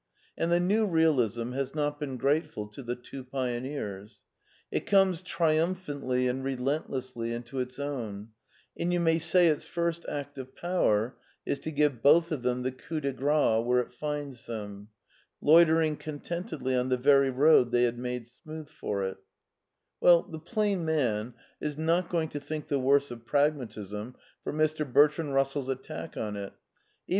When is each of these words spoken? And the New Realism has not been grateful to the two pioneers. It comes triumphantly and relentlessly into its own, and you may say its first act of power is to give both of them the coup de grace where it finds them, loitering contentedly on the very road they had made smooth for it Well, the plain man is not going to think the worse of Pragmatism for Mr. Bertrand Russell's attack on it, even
And 0.35 0.51
the 0.51 0.59
New 0.59 0.87
Realism 0.87 1.51
has 1.51 1.75
not 1.75 1.99
been 1.99 2.17
grateful 2.17 2.67
to 2.69 2.81
the 2.81 2.95
two 2.95 3.23
pioneers. 3.23 4.19
It 4.71 4.87
comes 4.87 5.21
triumphantly 5.21 6.27
and 6.27 6.43
relentlessly 6.43 7.31
into 7.31 7.59
its 7.59 7.77
own, 7.77 8.29
and 8.75 8.91
you 8.91 8.99
may 8.99 9.19
say 9.19 9.45
its 9.45 9.65
first 9.67 10.03
act 10.09 10.39
of 10.39 10.55
power 10.55 11.19
is 11.45 11.59
to 11.59 11.71
give 11.71 12.01
both 12.01 12.31
of 12.31 12.41
them 12.41 12.63
the 12.63 12.71
coup 12.71 12.99
de 12.99 13.13
grace 13.13 13.63
where 13.63 13.79
it 13.79 13.93
finds 13.93 14.45
them, 14.45 14.87
loitering 15.39 15.97
contentedly 15.97 16.75
on 16.75 16.89
the 16.89 16.97
very 16.97 17.29
road 17.29 17.69
they 17.69 17.83
had 17.83 17.99
made 17.99 18.27
smooth 18.27 18.69
for 18.69 19.03
it 19.03 19.17
Well, 19.99 20.23
the 20.23 20.39
plain 20.39 20.83
man 20.83 21.35
is 21.59 21.77
not 21.77 22.09
going 22.09 22.29
to 22.29 22.39
think 22.39 22.69
the 22.69 22.79
worse 22.79 23.11
of 23.11 23.27
Pragmatism 23.27 24.15
for 24.43 24.51
Mr. 24.51 24.91
Bertrand 24.91 25.35
Russell's 25.35 25.69
attack 25.69 26.17
on 26.17 26.37
it, 26.37 26.53
even 27.07 27.09